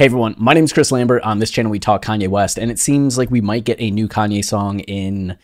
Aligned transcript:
Hey 0.00 0.06
everyone, 0.06 0.34
my 0.38 0.54
name 0.54 0.64
is 0.64 0.72
Chris 0.72 0.90
Lambert. 0.90 1.22
On 1.24 1.40
this 1.40 1.50
channel, 1.50 1.70
we 1.70 1.78
talk 1.78 2.02
Kanye 2.02 2.26
West, 2.26 2.58
and 2.58 2.70
it 2.70 2.78
seems 2.78 3.18
like 3.18 3.30
we 3.30 3.42
might 3.42 3.64
get 3.64 3.78
a 3.82 3.90
new 3.90 4.08
Kanye 4.08 4.42
song 4.42 4.80
in 4.80 5.36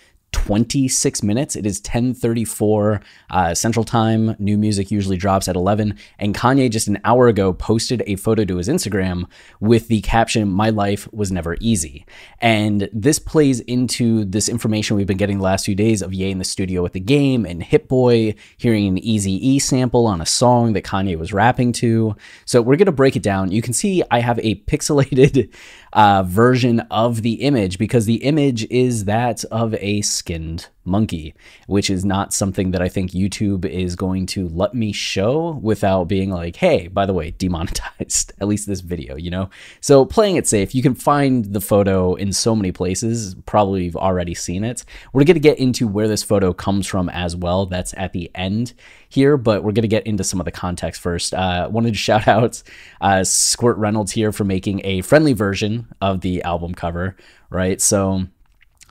26 0.47 1.25
minutes. 1.25 1.57
It 1.57 1.67
is 1.67 1.81
10:34 1.81 3.03
uh, 3.31 3.53
Central 3.53 3.85
Time. 3.85 4.37
New 4.39 4.57
music 4.57 4.93
usually 4.93 5.17
drops 5.17 5.49
at 5.49 5.57
11, 5.57 5.99
and 6.21 6.37
Kanye 6.37 6.71
just 6.71 6.87
an 6.87 7.01
hour 7.05 7.27
ago 7.27 7.53
posted 7.53 8.01
a 8.07 8.15
photo 8.15 8.45
to 8.45 8.59
his 8.59 8.69
Instagram 8.69 9.25
with 9.59 9.89
the 9.89 10.01
caption 10.03 10.49
"My 10.49 10.71
life 10.71 11.13
was 11.13 11.33
never 11.33 11.57
easy." 11.61 12.07
And 12.39 12.89
this 12.93 13.19
plays 13.19 13.59
into 13.59 14.25
this 14.25 14.49
information 14.49 14.97
we've 14.97 15.05
been 15.05 15.17
getting 15.17 15.39
the 15.39 15.43
last 15.43 15.65
few 15.65 15.75
days 15.75 16.01
of 16.01 16.15
Ye 16.15 16.31
in 16.31 16.39
the 16.39 16.45
studio 16.45 16.81
with 16.81 16.93
the 16.93 17.01
game 17.01 17.45
and 17.45 17.61
Hit 17.61 17.89
Boy 17.89 18.37
hearing 18.57 18.87
an 18.87 18.99
Easy 18.99 19.33
E 19.49 19.59
sample 19.59 20.07
on 20.07 20.21
a 20.21 20.27
song 20.27 20.75
that 20.75 20.85
Kanye 20.85 21.19
was 21.19 21.33
rapping 21.33 21.73
to. 21.73 22.15
So 22.45 22.63
we're 22.63 22.77
gonna 22.77 22.93
break 22.93 23.17
it 23.17 23.23
down. 23.25 23.51
You 23.51 23.63
can 23.63 23.73
see 23.73 24.05
I 24.13 24.21
have 24.21 24.39
a 24.45 24.55
pixelated 24.67 25.53
uh, 25.93 26.23
version 26.23 26.81
of 26.91 27.23
the 27.23 27.33
image 27.35 27.79
because 27.79 28.07
the 28.07 28.23
image 28.23 28.65
is 28.71 29.07
that 29.07 29.43
of 29.47 29.75
a 29.75 30.03
monkey, 30.85 31.35
which 31.67 31.91
is 31.91 32.05
not 32.05 32.33
something 32.33 32.71
that 32.71 32.81
I 32.81 32.89
think 32.89 33.11
YouTube 33.11 33.65
is 33.65 33.97
going 33.97 34.27
to 34.27 34.49
let 34.49 34.75
me 34.75 34.93
show 34.93 35.59
without 35.63 36.05
being 36.05 36.31
like, 36.31 36.57
hey, 36.57 36.89
by 36.89 37.07
the 37.07 37.13
way, 37.13 37.31
demonetized, 37.39 38.33
at 38.41 38.49
least 38.49 38.67
this 38.67 38.81
video, 38.81 39.17
you 39.17 39.31
know? 39.31 39.51
So 39.81 40.05
playing 40.05 40.37
it 40.37 40.47
safe, 40.47 40.75
you 40.75 40.83
can 40.83 40.95
find 40.95 41.47
the 41.47 41.61
photo 41.61 42.15
in 42.15 42.33
so 42.33 42.55
many 42.55 42.73
places. 42.73 43.35
Probably 43.47 43.85
you've 43.85 43.97
already 43.97 44.35
seen 44.35 44.65
it. 44.65 44.85
We're 45.13 45.25
going 45.25 45.35
to 45.35 45.41
get 45.41 45.59
into 45.59 45.87
where 45.89 46.09
this 46.09 46.23
photo 46.23 46.53
comes 46.53 46.87
from 46.87 47.09
as 47.09 47.37
well. 47.37 47.67
That's 47.67 47.95
at 47.97 48.13
the 48.13 48.31
end 48.35 48.75
here, 49.09 49.37
but 49.37 49.63
we're 49.63 49.73
going 49.73 49.83
to 49.83 49.89
get 49.89 50.07
into 50.07 50.25
some 50.25 50.41
of 50.41 50.45
the 50.45 50.53
context 50.53 51.01
first. 51.01 51.35
Uh, 51.35 51.69
wanted 51.71 51.93
to 51.93 51.99
shout 51.99 52.29
out 52.29 52.63
uh, 53.01 53.25
Squirt 53.25 53.77
Reynolds 53.79 54.13
here 54.13 54.33
for 54.33 54.45
making 54.45 54.81
a 54.85 55.03
friendly 55.03 55.33
version 55.33 55.89
of 56.01 56.21
the 56.21 56.43
album 56.43 56.75
cover, 56.75 57.17
right? 57.51 57.81
So, 57.81 58.27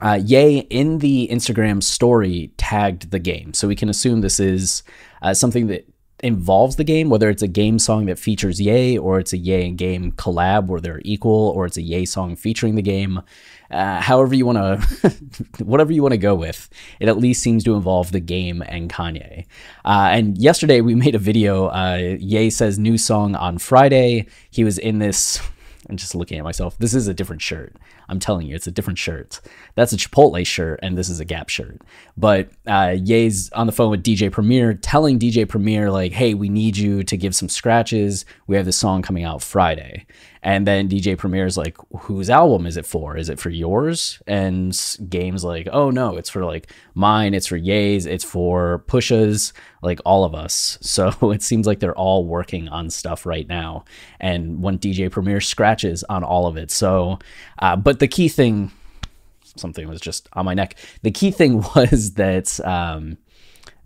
uh, 0.00 0.20
Ye 0.22 0.58
in 0.70 0.98
the 0.98 1.28
Instagram 1.30 1.82
story 1.82 2.52
tagged 2.56 3.10
the 3.10 3.18
game. 3.18 3.54
So 3.54 3.68
we 3.68 3.76
can 3.76 3.88
assume 3.88 4.20
this 4.20 4.40
is 4.40 4.82
uh, 5.22 5.34
something 5.34 5.66
that 5.68 5.88
involves 6.20 6.76
the 6.76 6.84
game, 6.84 7.10
whether 7.10 7.28
it's 7.28 7.42
a 7.42 7.48
game 7.48 7.78
song 7.78 8.06
that 8.06 8.18
features 8.18 8.60
Ye 8.60 8.96
or 8.96 9.18
it's 9.18 9.32
a 9.32 9.38
Ye 9.38 9.66
and 9.66 9.76
game 9.76 10.12
collab 10.12 10.66
where 10.66 10.80
they're 10.80 11.02
equal 11.04 11.52
or 11.54 11.66
it's 11.66 11.76
a 11.76 11.82
Ye 11.82 12.06
song 12.06 12.36
featuring 12.36 12.74
the 12.74 12.82
game. 12.82 13.22
Uh, 13.70 14.00
however 14.00 14.34
you 14.34 14.46
want 14.46 14.58
to, 14.58 15.10
whatever 15.64 15.92
you 15.92 16.02
want 16.02 16.12
to 16.12 16.18
go 16.18 16.34
with, 16.34 16.68
it 17.00 17.08
at 17.08 17.18
least 17.18 17.42
seems 17.42 17.64
to 17.64 17.74
involve 17.74 18.12
the 18.12 18.20
game 18.20 18.62
and 18.66 18.90
Kanye. 18.90 19.44
Uh, 19.84 20.08
and 20.12 20.38
yesterday 20.38 20.80
we 20.80 20.94
made 21.06 21.14
a 21.14 21.18
video. 21.18 21.66
Uh, 21.66 22.16
Ye 22.18 22.48
says 22.50 22.78
new 22.78 22.96
song 22.96 23.34
on 23.34 23.58
Friday. 23.58 24.26
He 24.50 24.64
was 24.64 24.78
in 24.78 24.98
this 24.98 25.40
I'm 25.88 25.96
just 25.96 26.14
looking 26.14 26.38
at 26.38 26.44
myself. 26.44 26.76
This 26.78 26.94
is 26.94 27.06
a 27.06 27.14
different 27.14 27.42
shirt. 27.42 27.76
I'm 28.08 28.18
telling 28.18 28.46
you, 28.46 28.54
it's 28.54 28.66
a 28.66 28.70
different 28.72 28.98
shirt. 28.98 29.40
That's 29.74 29.92
a 29.92 29.96
Chipotle 29.96 30.44
shirt, 30.46 30.80
and 30.82 30.98
this 30.98 31.08
is 31.08 31.20
a 31.20 31.24
Gap 31.24 31.48
shirt. 31.48 31.80
But 32.16 32.50
uh, 32.66 32.96
Ye's 33.02 33.50
on 33.52 33.66
the 33.66 33.72
phone 33.72 33.90
with 33.90 34.02
DJ 34.02 34.30
Premier, 34.30 34.74
telling 34.74 35.18
DJ 35.18 35.48
Premier, 35.48 35.90
like, 35.90 36.12
hey, 36.12 36.34
we 36.34 36.48
need 36.48 36.76
you 36.76 37.02
to 37.04 37.16
give 37.16 37.34
some 37.34 37.48
scratches. 37.48 38.24
We 38.46 38.56
have 38.56 38.64
this 38.64 38.76
song 38.76 39.02
coming 39.02 39.24
out 39.24 39.42
Friday. 39.42 40.06
And 40.46 40.64
then 40.64 40.88
DJ 40.88 41.18
Premier 41.18 41.44
is 41.44 41.56
like, 41.56 41.76
whose 42.02 42.30
album 42.30 42.66
is 42.66 42.76
it 42.76 42.86
for? 42.86 43.16
Is 43.16 43.28
it 43.28 43.40
for 43.40 43.50
yours? 43.50 44.22
And 44.28 44.72
Game's 45.08 45.42
like, 45.42 45.66
oh 45.72 45.90
no, 45.90 46.16
it's 46.16 46.30
for 46.30 46.44
like 46.44 46.70
mine, 46.94 47.34
it's 47.34 47.48
for 47.48 47.56
Ye's, 47.56 48.06
it's 48.06 48.22
for 48.22 48.84
Pusha's, 48.86 49.52
like 49.82 49.98
all 50.04 50.22
of 50.24 50.36
us. 50.36 50.78
So 50.96 51.32
it 51.32 51.42
seems 51.42 51.66
like 51.66 51.80
they're 51.80 51.98
all 51.98 52.24
working 52.24 52.68
on 52.68 52.90
stuff 52.90 53.26
right 53.26 53.46
now. 53.48 53.84
And 54.20 54.62
when 54.62 54.78
DJ 54.78 55.10
Premier 55.10 55.40
scratches 55.40 56.04
on 56.04 56.22
all 56.22 56.46
of 56.46 56.56
it. 56.56 56.70
So, 56.70 57.18
uh, 57.58 57.74
but 57.74 57.98
the 57.98 58.08
key 58.08 58.28
thing, 58.28 58.70
something 59.56 59.88
was 59.88 60.00
just 60.00 60.28
on 60.34 60.44
my 60.44 60.54
neck. 60.54 60.76
The 61.02 61.10
key 61.10 61.32
thing 61.32 61.62
was 61.74 62.12
that, 62.12 62.60
um, 62.60 63.18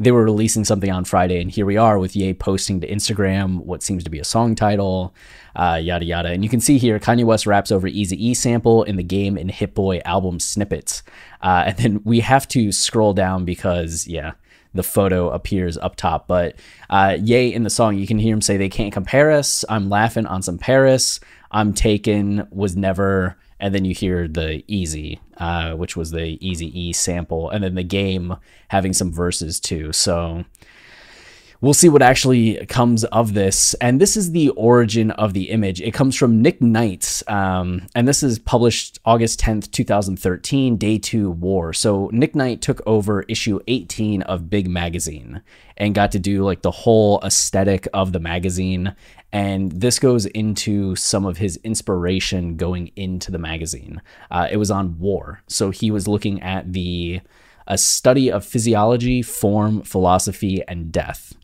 they 0.01 0.11
were 0.11 0.25
releasing 0.25 0.65
something 0.65 0.91
on 0.91 1.05
Friday, 1.05 1.43
and 1.43 1.51
here 1.51 1.67
we 1.67 1.77
are 1.77 1.99
with 1.99 2.17
Ye 2.17 2.33
posting 2.33 2.81
to 2.81 2.89
Instagram 2.89 3.59
what 3.67 3.83
seems 3.83 4.03
to 4.03 4.11
be 4.11 4.19
a 4.19 4.25
song 4.25 4.55
title, 4.55 5.15
uh, 5.55 5.79
yada 5.81 6.07
yada. 6.07 6.31
And 6.31 6.43
you 6.43 6.49
can 6.49 6.59
see 6.59 6.79
here 6.79 6.99
Kanye 6.99 7.25
West 7.25 7.47
raps 7.47 7.71
over 7.71 7.87
Easy 7.87 8.29
E 8.29 8.33
sample 8.33 8.83
in 8.83 8.97
the 8.97 9.03
game 9.03 9.37
and 9.37 9.51
Hit 9.51 9.75
Boy 9.75 10.01
album 10.07 10.41
snippets. 10.41 11.03
Uh, 11.43 11.65
and 11.67 11.77
then 11.77 12.01
we 12.03 12.21
have 12.21 12.49
to 12.49 12.73
scroll 12.73 13.13
down 13.13 13.45
because, 13.45 14.07
yeah, 14.07 14.33
the 14.73 14.83
photo 14.83 15.29
appears 15.29 15.77
up 15.77 15.97
top. 15.97 16.27
But 16.27 16.57
uh, 16.89 17.19
Ye 17.21 17.53
in 17.53 17.65
the 17.65 17.71
song, 17.71 17.99
you 17.99 18.07
can 18.07 18.19
hear 18.19 18.33
him 18.33 18.41
say, 18.41 18.57
They 18.57 18.71
can't 18.71 18.95
compare 18.95 19.31
us. 19.31 19.67
I'm 19.69 19.91
laughing 19.91 20.25
on 20.25 20.41
some 20.41 20.57
Paris. 20.57 21.21
I'm 21.51 21.75
taken, 21.75 22.49
was 22.51 22.75
never 22.75 23.37
and 23.61 23.75
then 23.75 23.85
you 23.85 23.95
hear 23.95 24.27
the 24.27 24.65
easy 24.67 25.21
uh, 25.37 25.73
which 25.73 25.97
was 25.97 26.11
the 26.11 26.39
easy 26.47 26.79
e 26.79 26.93
sample 26.93 27.49
and 27.51 27.65
then 27.65 27.75
the 27.75 27.83
game 27.83 28.37
having 28.69 28.93
some 28.93 29.13
verses 29.13 29.59
too. 29.59 29.93
So 29.93 30.45
we'll 31.61 31.75
see 31.75 31.89
what 31.89 32.01
actually 32.01 32.65
comes 32.67 33.05
of 33.05 33.35
this 33.35 33.75
and 33.75 34.01
this 34.01 34.17
is 34.17 34.33
the 34.33 34.49
origin 34.51 35.11
of 35.13 35.35
the 35.35 35.51
image 35.51 35.81
it 35.81 35.93
comes 35.93 36.17
from 36.17 36.41
nick 36.41 36.61
knight 36.61 37.23
um, 37.29 37.87
and 37.95 38.09
this 38.09 38.23
is 38.23 38.39
published 38.39 38.99
august 39.05 39.41
10th 39.41 39.71
2013 39.71 40.77
day 40.77 40.99
two 40.99 41.31
war 41.31 41.73
so 41.73 42.09
nick 42.13 42.35
knight 42.35 42.61
took 42.63 42.81
over 42.87 43.23
issue 43.23 43.61
18 43.69 44.23
of 44.23 44.49
big 44.49 44.69
magazine 44.69 45.43
and 45.77 45.95
got 45.95 46.13
to 46.13 46.19
do 46.19 46.43
like 46.45 46.63
the 46.63 46.71
whole 46.71 47.21
aesthetic 47.23 47.87
of 47.93 48.13
the 48.13 48.21
magazine 48.21 48.95
and 49.33 49.71
this 49.73 49.99
goes 49.99 50.27
into 50.27 50.97
some 50.97 51.25
of 51.25 51.39
his 51.39 51.57
inspiration 51.63 52.57
going 52.57 52.91
into 52.97 53.31
the 53.31 53.39
magazine. 53.39 54.03
Uh, 54.31 54.49
it 54.51 54.57
was 54.57 54.71
on 54.71 54.99
war. 54.99 55.43
So 55.47 55.71
he 55.71 55.91
was 55.91 56.09
looking 56.09 56.43
at 56.43 56.73
the 56.73 57.21
a 57.67 57.79
study 57.79 58.33
of 58.33 58.45
physiology, 58.45 59.23
form, 59.23 59.83
philosophy, 59.83 60.61
and 60.67 60.91
death. 60.91 61.35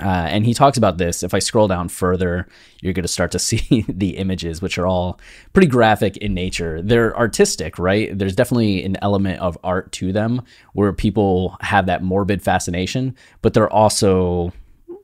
Uh, 0.00 0.26
and 0.30 0.44
he 0.44 0.54
talks 0.54 0.78
about 0.78 0.98
this. 0.98 1.22
If 1.22 1.34
I 1.34 1.38
scroll 1.38 1.68
down 1.68 1.88
further, 1.88 2.46
you're 2.80 2.92
going 2.92 3.02
to 3.02 3.08
start 3.08 3.30
to 3.32 3.38
see 3.48 3.84
the 3.88 4.16
images, 4.16 4.62
which 4.62 4.78
are 4.78 4.86
all 4.86 5.20
pretty 5.52 5.68
graphic 5.68 6.16
in 6.18 6.34
nature. 6.34 6.82
They're 6.82 7.16
artistic, 7.16 7.78
right? 7.78 8.16
There's 8.16 8.36
definitely 8.36 8.84
an 8.84 8.96
element 9.02 9.40
of 9.40 9.58
art 9.64 9.92
to 9.92 10.12
them 10.12 10.42
where 10.72 10.92
people 10.92 11.56
have 11.60 11.86
that 11.86 12.02
morbid 12.02 12.42
fascination, 12.42 13.16
but 13.42 13.54
they're 13.54 13.72
also 13.72 14.52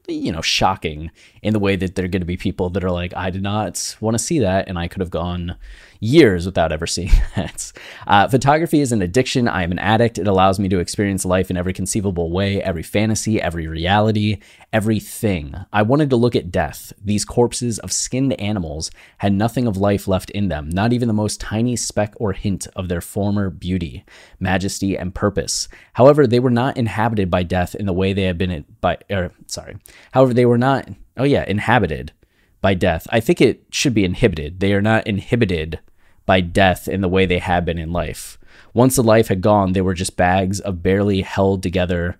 you 0.07 0.31
know, 0.31 0.43
shocking 0.43 1.11
in 1.43 1.53
the 1.53 1.59
way 1.59 1.77
that 1.77 1.95
there 1.95 2.05
are 2.05 2.09
going 2.09 2.21
to 2.21 2.27
be 2.27 2.37
people 2.37 2.69
that 2.71 2.85
are 2.85 2.91
like, 2.91 3.15
I 3.17 3.31
did 3.31 3.43
not 3.43 3.97
want 4.01 4.15
to 4.15 4.23
see 4.23 4.41
that, 4.41 4.69
and 4.69 4.79
I 4.79 4.87
could 4.87 5.01
have 5.01 5.11
gone 5.11 5.57
years 6.01 6.45
without 6.45 6.73
ever 6.73 6.87
seeing 6.87 7.13
that. 7.37 7.73
Uh, 8.07 8.29
photography 8.29 8.81
is 8.81 8.93
an 8.93 9.01
addiction. 9.01 9.49
I 9.49 9.63
am 9.63 9.73
an 9.73 9.79
addict. 9.79 10.19
It 10.19 10.27
allows 10.27 10.59
me 10.59 10.69
to 10.69 10.79
experience 10.79 11.25
life 11.25 11.51
in 11.51 11.57
every 11.57 11.73
conceivable 11.73 12.31
way, 12.31 12.63
every 12.63 12.83
fantasy, 12.83 13.41
every 13.41 13.67
reality, 13.67 14.41
everything. 14.75 15.55
I 15.73 15.83
wanted 15.83 16.11
to 16.11 16.17
look 16.17 16.35
at 16.35 16.51
death. 16.51 16.93
These 17.03 17.25
corpses 17.25 17.79
of 17.79 17.93
skinned 17.93 18.39
animals 18.41 18.91
had 19.19 19.33
nothing 19.33 19.69
of 19.69 19.77
life 19.77 20.09
left 20.09 20.31
in 20.31 20.49
them, 20.49 20.69
not 20.69 20.93
even 20.93 21.07
the 21.07 21.15
most 21.15 21.41
tiny 21.41 21.77
speck 21.77 22.13
or 22.17 22.33
hint 22.33 22.67
of 22.75 22.89
their 22.89 23.01
former 23.01 23.51
beauty, 23.51 24.05
majesty, 24.41 24.99
and 24.99 25.15
purpose. 25.15 25.69
However, 25.93 26.27
they 26.27 26.41
were 26.41 26.51
not 26.51 26.77
inhabited 26.77 27.31
by 27.31 27.45
death 27.45 27.77
in 27.77 27.87
the 27.87 27.93
way 27.93 28.13
they 28.13 28.25
had 28.25 28.37
been 28.37 28.65
by, 28.81 28.99
er, 29.09 29.31
sorry. 29.47 29.77
However, 30.11 30.35
they 30.35 30.45
were 30.45 30.59
not, 30.59 30.89
oh 31.17 31.25
yeah, 31.25 31.45
inhabited 31.47 32.13
by 32.61 32.75
death. 32.75 33.07
I 33.11 33.21
think 33.21 33.41
it 33.41 33.63
should 33.71 33.95
be 33.95 34.05
inhibited. 34.05 34.59
They 34.59 34.73
are 34.73 34.83
not 34.83 35.07
inhibited 35.07 35.79
by 36.27 36.41
death 36.41 36.89
in 36.89 37.01
the 37.01 37.09
way 37.09 37.27
they 37.27 37.39
had 37.39 37.65
been 37.65 37.79
in 37.79 37.93
life. 37.93 38.39
Once 38.73 38.97
the 38.97 39.05
life 39.05 39.29
had 39.29 39.41
gone, 39.41 39.73
they 39.73 39.81
were 39.81 39.95
just 39.95 40.17
bags 40.17 40.59
of 40.59 40.83
barely 40.83 41.21
held 41.21 41.63
together 41.63 42.19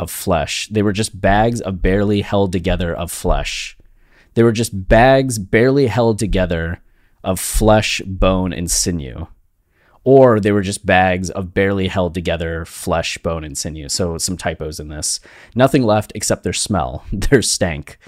of 0.00 0.10
flesh. 0.10 0.66
They 0.68 0.82
were 0.82 0.92
just 0.92 1.20
bags 1.20 1.60
of 1.60 1.82
barely 1.82 2.22
held 2.22 2.50
together 2.52 2.94
of 2.94 3.12
flesh. 3.12 3.76
They 4.34 4.42
were 4.42 4.52
just 4.52 4.88
bags 4.88 5.38
barely 5.38 5.88
held 5.88 6.18
together 6.18 6.80
of 7.22 7.38
flesh, 7.38 8.00
bone, 8.06 8.52
and 8.52 8.70
sinew. 8.70 9.26
Or 10.02 10.40
they 10.40 10.52
were 10.52 10.62
just 10.62 10.86
bags 10.86 11.28
of 11.28 11.52
barely 11.52 11.88
held 11.88 12.14
together 12.14 12.64
flesh, 12.64 13.18
bone, 13.18 13.44
and 13.44 13.56
sinew. 13.58 13.88
So 13.90 14.16
some 14.16 14.38
typos 14.38 14.80
in 14.80 14.88
this. 14.88 15.20
Nothing 15.54 15.82
left 15.82 16.12
except 16.14 16.42
their 16.42 16.54
smell, 16.54 17.04
their 17.12 17.42
stank. 17.42 17.98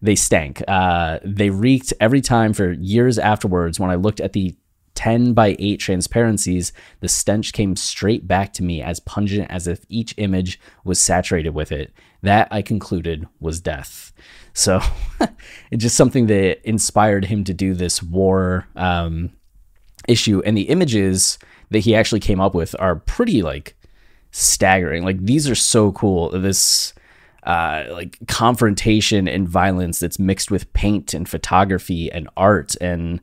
they 0.00 0.16
stank. 0.16 0.62
Uh, 0.66 1.18
they 1.24 1.50
reeked 1.50 1.92
every 2.00 2.22
time 2.22 2.54
for 2.54 2.72
years 2.72 3.18
afterwards. 3.18 3.78
When 3.78 3.90
I 3.90 3.96
looked 3.96 4.20
at 4.20 4.32
the 4.32 4.54
10 5.02 5.32
by 5.32 5.56
8 5.58 5.80
transparencies, 5.80 6.72
the 7.00 7.08
stench 7.08 7.52
came 7.52 7.74
straight 7.74 8.28
back 8.28 8.52
to 8.52 8.62
me 8.62 8.80
as 8.80 9.00
pungent 9.00 9.50
as 9.50 9.66
if 9.66 9.84
each 9.88 10.14
image 10.16 10.60
was 10.84 11.02
saturated 11.02 11.50
with 11.50 11.72
it. 11.72 11.92
That 12.22 12.46
I 12.52 12.62
concluded 12.62 13.26
was 13.40 13.60
death. 13.60 14.12
So 14.52 14.80
it's 15.72 15.82
just 15.82 15.96
something 15.96 16.28
that 16.28 16.60
inspired 16.62 17.24
him 17.24 17.42
to 17.42 17.52
do 17.52 17.74
this 17.74 18.00
war 18.00 18.68
um, 18.76 19.32
issue. 20.06 20.40
And 20.46 20.56
the 20.56 20.68
images 20.68 21.36
that 21.72 21.80
he 21.80 21.96
actually 21.96 22.20
came 22.20 22.40
up 22.40 22.54
with 22.54 22.76
are 22.78 22.94
pretty 22.94 23.42
like 23.42 23.76
staggering. 24.30 25.04
Like 25.04 25.18
these 25.18 25.50
are 25.50 25.56
so 25.56 25.90
cool. 25.90 26.30
This 26.30 26.94
uh, 27.42 27.86
like 27.90 28.18
confrontation 28.28 29.26
and 29.26 29.48
violence 29.48 29.98
that's 29.98 30.20
mixed 30.20 30.52
with 30.52 30.72
paint 30.74 31.12
and 31.12 31.28
photography 31.28 32.08
and 32.12 32.28
art 32.36 32.76
and 32.80 33.20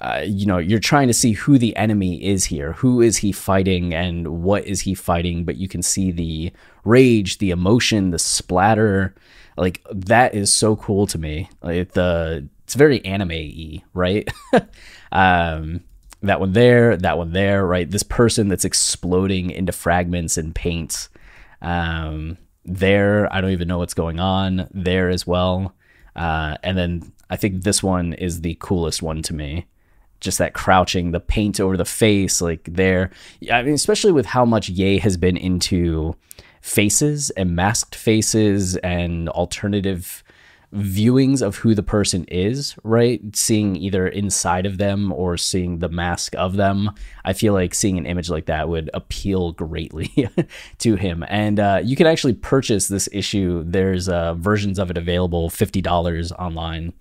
uh, 0.00 0.22
you 0.24 0.46
know 0.46 0.56
you're 0.56 0.78
trying 0.78 1.08
to 1.08 1.14
see 1.14 1.32
who 1.32 1.58
the 1.58 1.76
enemy 1.76 2.24
is 2.24 2.46
here. 2.46 2.72
Who 2.74 3.02
is 3.02 3.18
he 3.18 3.32
fighting 3.32 3.92
and 3.92 4.42
what 4.42 4.66
is 4.66 4.80
he 4.80 4.94
fighting? 4.94 5.44
But 5.44 5.56
you 5.56 5.68
can 5.68 5.82
see 5.82 6.10
the 6.10 6.52
rage 6.84 7.38
the 7.38 7.50
emotion 7.50 8.10
the 8.10 8.18
splatter. 8.18 9.14
Like 9.58 9.86
that 9.90 10.34
is 10.34 10.50
so 10.52 10.76
cool 10.76 11.06
to 11.08 11.18
me. 11.18 11.50
Like 11.62 11.92
the 11.92 12.48
it's 12.64 12.74
very 12.74 13.04
anime-y 13.04 13.82
right? 13.94 14.28
Um 15.12 15.80
that 16.22 16.38
one 16.38 16.52
there 16.52 16.96
that 16.96 17.18
one 17.18 17.32
there 17.32 17.66
right? 17.66 17.90
This 17.90 18.04
person 18.04 18.48
that's 18.48 18.64
exploding 18.64 19.50
into 19.50 19.72
fragments 19.72 20.38
and 20.38 20.54
paint 20.54 21.08
um 21.62 22.38
there 22.64 23.30
i 23.34 23.40
don't 23.40 23.50
even 23.50 23.68
know 23.68 23.78
what's 23.78 23.94
going 23.94 24.18
on 24.20 24.68
there 24.72 25.10
as 25.10 25.26
well. 25.26 25.74
Uh 26.16 26.56
and 26.62 26.78
then 26.78 27.12
i 27.28 27.36
think 27.36 27.64
this 27.64 27.82
one 27.82 28.14
is 28.14 28.40
the 28.40 28.56
coolest 28.60 29.02
one 29.02 29.20
to 29.22 29.34
me 29.34 29.66
just 30.20 30.38
that 30.38 30.54
crouching, 30.54 31.12
the 31.12 31.20
paint 31.20 31.60
over 31.60 31.76
the 31.76 31.84
face, 31.84 32.40
like 32.40 32.64
there. 32.64 33.10
I 33.50 33.62
mean, 33.62 33.74
especially 33.74 34.12
with 34.12 34.26
how 34.26 34.44
much 34.44 34.68
Ye 34.68 34.98
has 34.98 35.16
been 35.16 35.36
into 35.36 36.14
faces 36.60 37.30
and 37.30 37.56
masked 37.56 37.94
faces 37.94 38.76
and 38.78 39.28
alternative 39.30 40.22
viewings 40.72 41.42
of 41.42 41.56
who 41.56 41.74
the 41.74 41.82
person 41.82 42.24
is, 42.26 42.76
right? 42.84 43.20
Seeing 43.34 43.74
either 43.76 44.06
inside 44.06 44.66
of 44.66 44.78
them 44.78 45.12
or 45.12 45.36
seeing 45.36 45.78
the 45.78 45.88
mask 45.88 46.34
of 46.36 46.56
them. 46.56 46.92
I 47.24 47.32
feel 47.32 47.52
like 47.52 47.74
seeing 47.74 47.98
an 47.98 48.06
image 48.06 48.30
like 48.30 48.46
that 48.46 48.68
would 48.68 48.88
appeal 48.94 49.52
greatly 49.52 50.28
to 50.78 50.94
him. 50.94 51.24
And 51.28 51.58
uh, 51.58 51.80
you 51.82 51.96
can 51.96 52.06
actually 52.06 52.34
purchase 52.34 52.86
this 52.86 53.08
issue. 53.10 53.64
There's 53.66 54.08
uh, 54.08 54.34
versions 54.34 54.78
of 54.78 54.90
it 54.90 54.98
available, 54.98 55.50
$50 55.50 56.32
online. 56.38 56.92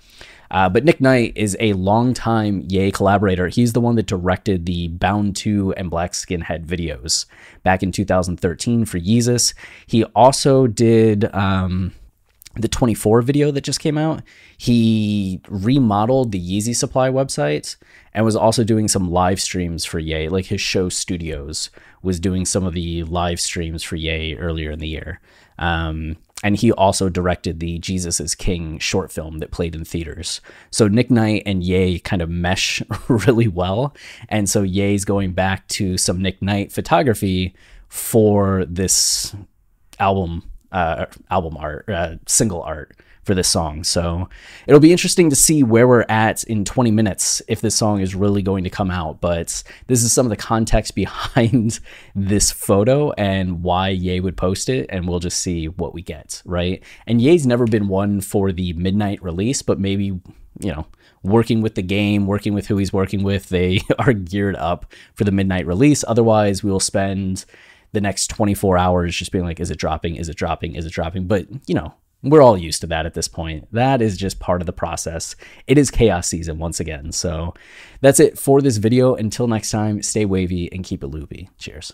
Uh, 0.51 0.69
but 0.69 0.83
Nick 0.83 0.99
Knight 0.99 1.33
is 1.35 1.55
a 1.59 1.73
longtime 1.73 2.63
Ye 2.67 2.91
collaborator. 2.91 3.47
He's 3.47 3.73
the 3.73 3.81
one 3.81 3.95
that 3.95 4.07
directed 4.07 4.65
the 4.65 4.87
Bound 4.87 5.35
2 5.35 5.73
and 5.73 5.89
Black 5.89 6.13
Skinhead 6.13 6.65
videos 6.65 7.25
back 7.63 7.83
in 7.83 7.91
2013 7.91 8.85
for 8.85 8.99
Yeezus. 8.99 9.53
He 9.85 10.03
also 10.05 10.67
did 10.67 11.33
um, 11.35 11.93
the 12.55 12.67
24 12.67 13.21
video 13.21 13.51
that 13.51 13.63
just 13.63 13.79
came 13.79 13.97
out. 13.97 14.21
He 14.57 15.41
remodeled 15.47 16.31
the 16.31 16.41
Yeezy 16.41 16.75
Supply 16.75 17.09
website 17.09 17.75
and 18.13 18.25
was 18.25 18.35
also 18.35 18.63
doing 18.63 18.87
some 18.87 19.11
live 19.11 19.39
streams 19.39 19.85
for 19.85 19.99
Ye. 19.99 20.29
Like 20.29 20.45
his 20.45 20.61
show 20.61 20.89
studios 20.89 21.69
was 22.01 22.19
doing 22.19 22.45
some 22.45 22.65
of 22.65 22.73
the 22.73 23.03
live 23.03 23.39
streams 23.39 23.83
for 23.83 23.95
Ye 23.95 24.35
earlier 24.35 24.71
in 24.71 24.79
the 24.79 24.87
year. 24.87 25.21
Um, 25.57 26.17
and 26.43 26.55
he 26.55 26.71
also 26.71 27.09
directed 27.09 27.59
the 27.59 27.79
Jesus 27.79 28.19
is 28.19 28.33
King 28.33 28.79
short 28.79 29.11
film 29.11 29.39
that 29.39 29.51
played 29.51 29.75
in 29.75 29.83
theaters. 29.83 30.39
So 30.71 30.87
Nick 30.87 31.11
Knight 31.11 31.43
and 31.45 31.63
Ye 31.63 31.99
kind 31.99 32.21
of 32.21 32.29
mesh 32.29 32.81
really 33.07 33.47
well. 33.47 33.93
And 34.29 34.49
so 34.49 34.63
Ye's 34.63 35.05
going 35.05 35.33
back 35.33 35.67
to 35.69 35.97
some 35.97 36.21
Nick 36.21 36.41
Knight 36.41 36.71
photography 36.71 37.53
for 37.89 38.65
this 38.65 39.35
album, 39.99 40.48
uh, 40.71 41.05
album 41.29 41.57
art, 41.57 41.87
uh, 41.89 42.15
single 42.27 42.61
art 42.61 42.95
for 43.29 43.35
this 43.35 43.47
song. 43.47 43.83
So 43.83 44.27
it'll 44.65 44.79
be 44.79 44.91
interesting 44.91 45.29
to 45.29 45.35
see 45.35 45.61
where 45.61 45.87
we're 45.87 46.05
at 46.09 46.43
in 46.45 46.65
20 46.65 46.89
minutes 46.89 47.43
if 47.47 47.61
this 47.61 47.75
song 47.75 48.01
is 48.01 48.15
really 48.15 48.41
going 48.41 48.63
to 48.63 48.71
come 48.71 48.89
out. 48.89 49.21
But 49.21 49.63
this 49.85 50.03
is 50.03 50.11
some 50.11 50.25
of 50.25 50.31
the 50.31 50.35
context 50.35 50.95
behind 51.03 51.79
this 52.15 52.49
photo 52.49 53.11
and 53.11 53.61
why 53.61 53.89
Ye 53.89 54.19
would 54.19 54.35
post 54.35 54.67
it, 54.67 54.87
and 54.89 55.07
we'll 55.07 55.19
just 55.19 55.39
see 55.39 55.67
what 55.67 55.93
we 55.93 56.01
get, 56.01 56.41
right? 56.43 56.83
And 57.05 57.21
Ye's 57.21 57.45
never 57.45 57.65
been 57.65 57.87
one 57.87 58.19
for 58.19 58.51
the 58.51 58.73
midnight 58.73 59.21
release, 59.21 59.61
but 59.61 59.79
maybe, 59.79 60.05
you 60.05 60.73
know, 60.73 60.87
working 61.21 61.61
with 61.61 61.75
the 61.75 61.83
game, 61.83 62.25
working 62.25 62.55
with 62.55 62.65
who 62.65 62.77
he's 62.77 62.93
working 62.93 63.21
with, 63.21 63.49
they 63.49 63.81
are 63.99 64.13
geared 64.13 64.55
up 64.55 64.91
for 65.13 65.23
the 65.23 65.31
midnight 65.31 65.67
release. 65.67 66.03
Otherwise, 66.07 66.63
we 66.63 66.71
will 66.71 66.79
spend 66.79 67.45
the 67.91 68.01
next 68.01 68.27
24 68.27 68.77
hours 68.77 69.15
just 69.15 69.31
being 69.31 69.45
like, 69.45 69.59
is 69.59 69.71
it 69.71 69.77
dropping? 69.77 70.15
Is 70.15 70.29
it 70.29 70.37
dropping? 70.37 70.75
Is 70.75 70.85
it 70.85 70.93
dropping? 70.93 71.27
But, 71.27 71.47
you 71.67 71.75
know, 71.75 71.93
we're 72.21 72.41
all 72.41 72.57
used 72.57 72.81
to 72.81 72.87
that 72.87 73.05
at 73.05 73.13
this 73.13 73.27
point. 73.27 73.67
That 73.71 74.01
is 74.01 74.17
just 74.17 74.39
part 74.39 74.61
of 74.61 74.65
the 74.65 74.73
process. 74.73 75.35
It 75.67 75.77
is 75.77 75.89
chaos 75.89 76.27
season 76.27 76.59
once 76.59 76.79
again. 76.79 77.11
So 77.11 77.53
that's 78.01 78.19
it 78.19 78.37
for 78.37 78.61
this 78.61 78.77
video. 78.77 79.15
Until 79.15 79.47
next 79.47 79.71
time, 79.71 80.01
stay 80.01 80.25
wavy 80.25 80.69
and 80.71 80.83
keep 80.83 81.03
it 81.03 81.07
loopy. 81.07 81.49
Cheers. 81.57 81.93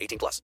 18 0.00 0.18
plus. 0.18 0.40